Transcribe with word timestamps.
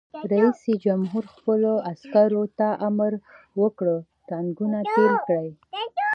رئیس 0.31 0.59
جمهور 0.83 1.23
خپلو 1.35 1.73
عسکرو 1.91 2.43
ته 2.57 2.67
امر 2.87 3.11
وکړ؛ 3.61 3.87
ټانکونه 4.29 4.79
تېل 4.93 5.13
کړئ! 5.27 5.49